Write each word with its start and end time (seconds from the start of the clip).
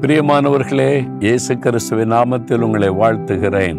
பிரியமானவர்களே 0.00 1.06
இயேசு 1.20 1.58
கிறிஸ்துவின் 1.58 2.10
நாமத்தில் 2.10 2.60
உங்களை 2.60 2.88
வாழ்த்துகிறேன். 2.88 3.78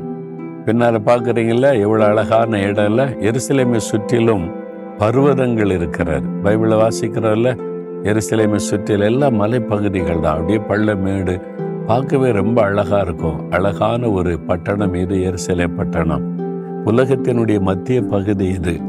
பின்னால் 0.66 1.02
பார்க்குறீங்களா 1.02 1.80
எவ்வளோ 1.80 2.06
அழகான 2.06 2.60
இடம் 2.60 2.86
இல்லை 2.86 3.06
எருசலேமை 3.06 3.76
சுற்றிலும் 3.76 4.52
பர்வதங்கள் 4.98 5.72
இருக்கிறது. 5.72 6.28
பைபிளை 6.44 6.78
வாசிக்கிறதில்ல 6.84 7.58
எருசலேமை 8.04 8.60
சுற்றில 8.72 9.04
எல்லாம் 9.04 9.42
மலைப்பகுதிகள் 9.42 10.20
தான். 10.20 10.34
அப்படியே 10.34 10.58
பள்ள 10.58 11.02
மேடு 11.02 11.42
பார்க்கவே 11.86 12.32
ரொம்ப 12.32 12.62
அழகாக 12.62 13.02
இருக்கும். 13.02 13.50
அழகான 13.50 14.10
ஒரு 14.10 14.40
பட்டணம் 14.40 14.94
இது 14.94 15.16
எருசலே 15.16 15.68
பட்டணம். 15.76 16.38
உலகத்தினுடைய 16.86 17.60
மத்திய 17.60 18.02
பகுதி 18.02 18.48
இது. 18.48 18.82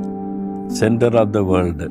சென்டர் 0.67 1.17
ஆஃப் 1.17 1.32
த 1.32 1.43
வேர்ல்டு 1.43 1.89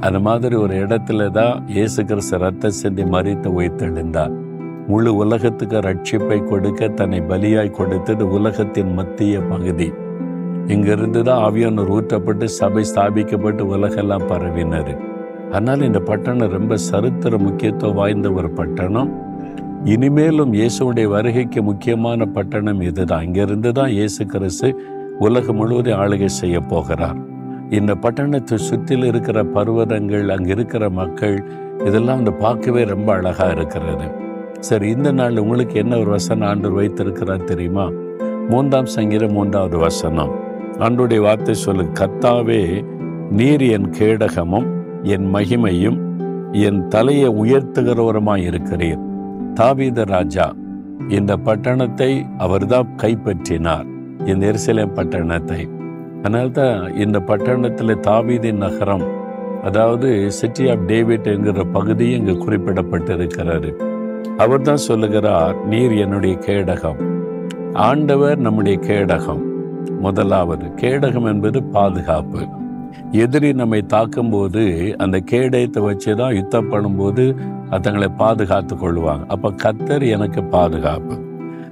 அந்த 0.00 0.18
மாதிரி 0.18 0.56
ஒரு 0.56 0.86
இடத்துல 0.86 1.30
தான் 1.30 1.66
இயேசு 1.66 2.04
கிறிஸ்து 2.04 2.38
ரத்த 2.38 2.70
சிந்தி 2.70 3.02
மறித்து 3.02 3.48
உயிர்த்தெழுந்தார். 3.60 4.46
முழு 4.90 5.10
உலகத்துக்கு 5.22 5.78
ரட்சிப்பை 5.86 6.36
கொடுக்க 6.50 6.88
தன்னை 6.98 7.18
பலியாய் 7.30 7.76
கொடுத்தது 7.78 8.24
உலகத்தின் 8.36 8.92
மத்திய 8.98 9.40
பகுதி. 9.50 9.88
இங்கிருந்து 10.74 11.20
தான் 11.28 11.40
ஆவியானூர் 11.46 11.90
ஊற்றப்பட்டு 11.96 12.46
சபை 12.58 12.82
ஸ்தாபிக்கப்பட்டு 12.90 13.62
உலகெல்லாம் 13.74 14.26
பரவினார் 14.30 14.92
அதனால் 15.52 15.84
இந்த 15.88 16.00
பட்டணம் 16.10 16.54
ரொம்ப 16.56 16.76
சரித்திர 16.90 17.38
முக்கியத்துவம் 17.46 17.98
வாய்ந்த 17.98 18.28
ஒரு 18.38 18.50
பட்டணம். 18.58 19.10
இனிமேலும் 19.94 20.52
இயேசுடைய 20.58 21.08
வருகைக்கு 21.14 21.60
முக்கியமான 21.68 22.26
பட்டணம் 22.36 22.80
இதுதான். 22.88 23.24
இங்கிருந்து 23.28 23.72
தான் 23.78 23.92
இயேசு 23.98 24.24
கிறிஸ்து 24.32 24.70
உலகம் 25.26 25.58
முழுவதும் 25.60 25.98
ஆளுகை 26.02 26.30
செய்ய 26.40 26.58
போகிறார். 26.72 27.18
இந்த 27.78 27.92
பட்டணத்தை 28.04 28.58
சுற்றில் 28.68 29.06
இருக்கிற 29.10 29.38
பர்வதங்கள் 29.56 30.32
அங்கே 30.36 30.52
இருக்கிற 30.56 30.84
மக்கள் 31.00 31.36
இதெல்லாம் 31.88 32.20
வந்து 32.20 32.34
பார்க்கவே 32.44 32.84
ரொம்ப 32.94 33.08
அழகாக 33.18 33.56
இருக்கிறது. 33.56 34.08
சரி 34.60 34.88
இந்த 34.88 35.12
நாள் 35.12 35.38
உங்களுக்கு 35.38 35.78
என்ன 35.78 35.98
ஒரு 35.98 36.10
வசனம் 36.10 36.48
ஆண்டு 36.48 36.72
வைத்திருக்கிறார் 36.72 37.44
தெரியுமா? 37.44 37.90
மூன்றாம் 38.48 38.86
சங்கீதம் 38.86 39.32
மூன்றாவது 39.32 39.78
வசனம். 39.78 40.30
ஆண்டுடைய 40.78 41.20
வார்த்தை 41.20 41.54
சொல்லு 41.54 41.82
கர்த்தாவே 41.82 42.84
நீர் 43.30 43.60
என் 43.60 43.90
கேடகமும் 43.98 44.66
என் 45.02 45.34
மகிமையும் 45.34 45.98
என் 46.52 46.88
தலையை 46.88 47.28
உயர்த்துகிறவருமாய் 47.28 48.46
இருக்கிறீர். 48.50 49.02
தாவீத 49.54 50.04
ராஜா 50.04 50.54
இந்த 51.08 51.36
பட்டணத்தை 51.36 52.24
அவர்தான் 52.38 52.96
கைப்பற்றினார். 52.96 53.86
இந்த 54.24 54.52
எருசலேம் 54.52 54.94
பட்டணத்தை. 54.94 55.68
அதனால்தான் 56.18 56.96
இந்த 56.96 57.20
பட்டணத்தில் 57.20 57.98
தாவீதின் 57.98 58.56
நகரம் 58.56 59.02
அதாவது 59.62 60.32
சிட்டி 60.32 60.70
ஆஃப் 60.70 60.86
டேவிட் 60.86 61.26
என்கிற 61.26 61.64
பகுதி 61.64 62.10
இங்கு 62.10 62.32
குறிப்பிடப்பட்டிருக்கிறது. 62.32 63.87
அவர் 64.42 64.60
தான் 64.60 64.84
சொல்லுகிறார் 64.86 65.56
நீர் 65.66 65.92
என்னுடைய 65.92 66.34
கேடகம். 66.46 66.98
ஆண்டவர் 67.72 68.38
நம்முடைய 68.38 68.78
கேடகம். 68.78 69.42
முதலாவது 70.00 70.66
கேடகம் 70.82 71.26
என்பது 71.26 71.62
பாதுகாப்பு. 71.62 72.42
எதிரி 73.12 73.52
நம்மை 73.52 73.80
தாக்கும்போது 73.86 74.94
அந்த 74.98 75.16
கேடயத்தை 75.30 75.80
வச்சு 75.82 76.16
தான் 76.16 76.34
யுத்தம் 76.34 76.70
பண்ணும்போது 76.72 77.24
தங்களை 77.80 78.08
பாதுகாத்து 78.08 78.76
கொள்வாங்க. 78.76 79.26
அப்போ 79.26 79.50
கத்தர் 79.64 80.06
எனக்கு 80.08 80.42
பாதுகாப்பு. 80.42 81.16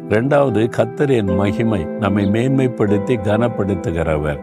ரெண்டாவது 0.08 0.64
கத்தர் 0.77 1.11
என் 1.11 1.33
மகிமை 1.34 1.86
நம்மை 2.01 2.25
மேன்மைப்படுத்தி 2.27 3.17
கனப்படுத்துகிறவர். 3.28 4.42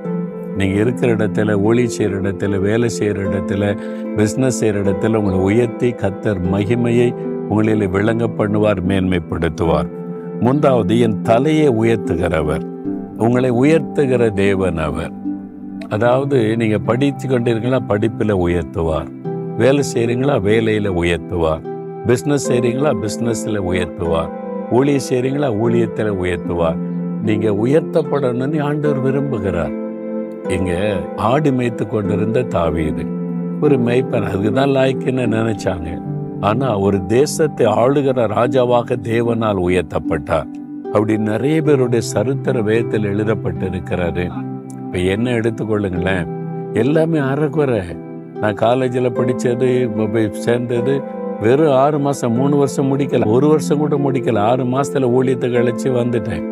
நீங்கள் 0.58 0.80
இருக்கிற 0.80 1.16
இடத்துல 1.16 1.62
ஒளி 1.62 1.88
செய்கிற 1.88 2.18
இடத்துல 2.22 2.60
வேலை 2.60 2.90
செய்கிற 2.90 3.22
இடத்துல 3.24 3.78
பிஸ்னஸ் 4.18 4.60
செய்கிற 4.62 4.82
இடத்துல 4.82 5.16
உங்களை 5.16 5.40
உயர்த்தி 5.40 5.92
கத்தர் 5.92 6.42
மகிமையை 6.56 7.08
உங்களில் 7.54 7.88
விளங்க 7.88 8.25
பண்ணுவார் 8.38 8.80
மேன்மைப்படுத்துவார். 8.88 9.90
மூன்றாவது 10.40 11.00
என் 11.00 11.22
தலையை 11.22 11.68
உயர்த்துகிறவர். 11.69 12.64
உங்களை 13.18 13.50
உயர்த்துகிற 13.52 14.30
தேவன் 14.34 14.78
அவர். 14.78 15.12
அதாவது 15.90 16.58
நீங்க 16.58 16.78
படித்து 16.78 17.25
கொண்டிருக்கீங்களா 17.28 17.80
படிப்பில் 17.88 18.34
உயர்த்துவார். 18.36 19.09
வேலை 19.58 19.84
செய்கிறீங்களா 19.94 20.36
வேலையில் 20.41 20.90
உயர்த்துவார். 20.91 21.64
பிஸ்னஸ் 22.08 22.47
செய்கிறீங்களா 22.50 22.91
பிஸ்னஸில் 23.02 23.59
உயர்த்துவார். 23.72 24.31
ஊழியம் 24.72 25.08
செய்கிறீங்களா 25.09 25.50
ஊழியத்தில் 25.64 26.12
உயர்த்துவார். 26.24 26.80
நீங்க 27.24 27.50
உயர்த்தப்படணும்னு 27.66 28.62
ஆண்டவர் 28.62 29.03
விரும்புகிறார். 29.06 29.75
இங்க 30.50 30.72
ஆடு 31.16 31.52
மேய்த்து 31.52 31.85
கொண்டிருந்த 31.88 32.41
தாவீது 32.56 33.06
ஒரு 33.62 33.75
மெய்ப்பன் 33.78 34.28
அதுக்கு 34.30 34.52
தான் 34.53 34.74
லாய்க்குன்னு 34.78 35.25
நினைச்சாங்க. 35.38 35.90
ஆனா 36.48 36.70
ஒரு 36.86 36.98
தேசத்தை 37.06 37.66
ஆளுகிற 37.81 38.26
ராஜாவாக 38.38 38.98
தேவனால் 39.09 39.59
உயர்த்தப்பட்டார். 39.68 40.50
அப்படி 40.86 41.14
நிறைய 41.30 41.58
பேருடைய 41.62 42.02
சரித்திர 42.14 42.56
வேதத்தில் 42.62 43.09
எழுதப்பட்டிருக்கிறாரு 43.12 44.26
இப்ப 44.86 44.98
என்ன 45.14 45.36
எடுத்துக்கொள்ளுங்களேன் 45.40 46.28
எல்லாமே 46.74 47.20
அறக்குறை 47.32 47.82
நான் 48.42 48.59
காலேஜில் 48.64 49.16
படித்தது 49.18 49.70
சேர்ந்தது 50.46 50.96
வெறும் 51.42 51.76
ஆறு 51.84 51.98
மாதம் 52.00 52.36
மூணு 52.40 52.56
வருஷம் 52.62 52.90
முடிக்கல. 52.92 53.28
ஒரு 53.36 53.48
வருஷம் 53.48 53.82
கூட 53.84 53.96
முடிக்கல. 54.06 54.40
ஆறு 54.52 54.66
மாதத்தில் 54.66 55.08
ஊழியத்தை 55.18 55.48
கழிச்சு 55.56 55.88
வந்துட்டேன். 56.00 56.46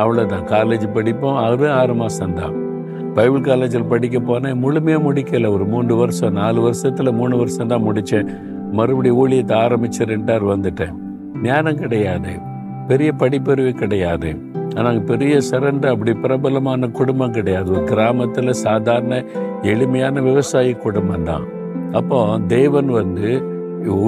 அவ்வளோதான் 0.00 0.46
காலேஜ் 0.52 0.86
படிப்போம். 0.92 1.38
அது 1.46 1.66
ஆறு 1.80 1.94
மாதம்தான் 1.94 2.56
பைபிள் 3.16 3.46
காலேஜில் 3.48 3.90
படிக்க 3.92 4.18
போனேன். 4.18 4.58
முழுமையாக 4.64 5.04
முடிக்கல. 5.08 5.50
ஒரு 5.56 5.64
மூன்று 5.72 5.96
வருஷம் 5.96 6.36
நாலு 6.40 6.60
வருஷத்தில் 6.60 7.18
மூணு 7.20 7.34
வருஷம் 7.36 7.70
தான் 7.72 7.86
முடித்தேன் 7.88 8.30
மறுபடியும் 8.72 9.20
ஊழியத்தை 9.22 9.52
ஆரம்பித்து 9.52 10.04
ரெண்டார் 10.04 10.44
வந்துட்டேன். 10.52 10.96
ஞானம் 11.42 11.78
கிடையாது. 11.78 12.32
பெரிய 12.86 13.12
படிப்பறிவு 13.18 13.72
கிடையாது. 13.72 14.30
ஆனால் 14.74 15.04
பெரிய 15.04 15.40
சிறந்த 15.40 15.90
அப்படி 15.90 16.12
பிரபலமான 16.14 16.88
குடும்பம் 16.88 17.30
கிடையாது. 17.30 17.70
ஒரு 17.70 17.84
கிராமத்தில் 17.84 18.60
சாதாரண 18.66 19.24
எளிமையான 19.62 20.20
விவசாய 20.20 20.76
குடும்பம் 20.76 21.24
தான். 21.24 21.44
அப்போ 21.92 22.38
தேவன் 22.46 22.90
வந்து 22.90 23.30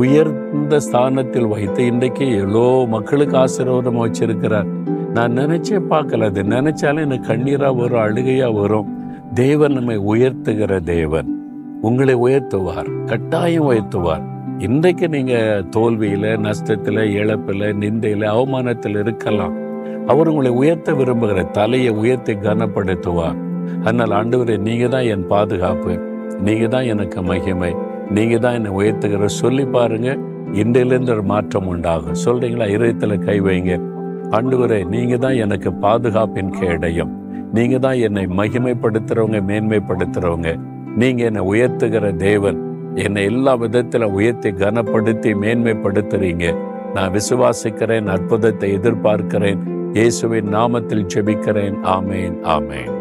உயர்ந்த 0.01 0.81
ஸ்தானத்தில் 0.81 1.49
வைத்து 1.49 1.87
இன்றைக்கு 1.87 2.27
எவ்வளோ 2.37 2.87
மக்களுக்கு 2.89 3.37
ஆசீர்வாதம் 3.37 4.03
வச்சிருக்கிறார். 4.05 4.69
நான் 5.13 5.39
நினைச்சே 5.39 5.79
பார்க்கல. 5.91 6.29
அது 6.31 6.43
நினைச்சாலும் 6.43 7.05
எனக்கு 7.07 7.29
கண்ணீராக 7.33 7.77
வரும் 7.77 8.05
அழுகையாக 8.05 8.61
வரும். 8.61 8.89
தேவன் 9.35 9.73
நம்மை 9.73 9.99
உயர்த்துகிற 10.13 10.83
தேவன். 10.83 11.29
உங்களை 11.81 12.15
உயர்த்துவார் 12.15 12.89
கட்டாயம் 13.05 13.67
உயர்த்துவார். 13.71 14.25
இன்றைக்கு 14.59 15.09
நீங்க 15.09 15.65
தோல்வியில 15.77 16.37
நஷ்டத்துல 16.39 17.05
இழப்புல 17.05 17.73
நிந்தையில 17.81 18.23
அவமானத்தில் 18.23 18.97
இருக்கலாம். 18.97 19.55
அவர் 20.07 20.29
உங்களை 20.29 20.51
உயர்த்த 20.51 20.93
விரும்புகிற 20.93 21.51
தலையை 21.51 21.89
உயர்த்தி 21.89 22.33
கனப்படுத்துவார். 22.33 23.37
அதனால் 23.85 24.11
ஆண்டவரே 24.11 24.59
நீங்க 24.59 24.89
தான் 24.89 25.03
என் 25.03 25.27
பாதுகாப்பு. 25.27 25.99
நீங்க 26.41 26.67
தான் 26.67 26.83
எனக்கு 26.83 27.23
மகிமை. 27.23 27.75
நீங்க 28.11 28.39
தான் 28.39 28.53
என்னை 28.53 28.71
உயர்த்துகிற 28.71 29.25
சொல்லி 29.25 29.65
பாருங்க. 29.65 30.17
இன்றையிலிருந்து 30.53 31.13
ஒரு 31.13 31.23
மாற்றம் 31.23 31.67
உண்டாகும். 31.67 32.15
சொல்றீங்களா? 32.25 32.67
இதயத்துல 32.67 33.19
கை 33.19 33.41
வைங்க. 33.41 33.81
ஆண்டவரே 34.31 34.89
நீங்க 34.89 35.17
தான் 35.17 35.33
எனக்கு 35.33 35.73
பாதுகாப்பின் 35.73 36.51
கேடயம். 36.51 37.23
நீங்க 37.53 37.79
தான் 37.79 37.95
என்னை 37.95 38.27
மகிமைப்படுத்துறவங்க 38.27 39.41
மேன்மைப்படுத்துறவங்க. 39.41 40.59
நீங்க 40.97 41.25
என்னை 41.25 41.43
உயர்த்துகிற 41.43 42.17
தேவன். 42.17 42.64
என்னை 42.95 43.25
எல்லா 43.25 43.55
விதத்தில் 43.55 44.03
உயர்த்தி 44.03 44.51
கனப்படுத்தி 44.51 45.35
மேன்மைப்படுத்துறீங்க. 45.35 46.57
நான் 46.95 47.13
விசுவாசிக்கிறேன் 47.13 48.07
அற்புதத்தை 48.07 48.75
எதிர்பார்க்கிறேன். 48.75 49.59
இயேசுவின் 49.93 50.55
நாமத்தில் 50.55 51.07
ஜெபிக்கிறேன். 51.15 51.77
ஆமேன் 51.83 52.37
ஆமேன். 52.43 52.94